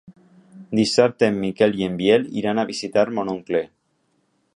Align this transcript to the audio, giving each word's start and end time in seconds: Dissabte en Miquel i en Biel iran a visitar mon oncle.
Dissabte 0.77 1.27
en 1.33 1.37
Miquel 1.43 1.77
i 1.81 1.85
en 1.89 1.99
Biel 1.99 2.25
iran 2.43 2.61
a 2.61 2.65
visitar 2.71 3.05
mon 3.19 3.31
oncle. 3.35 3.63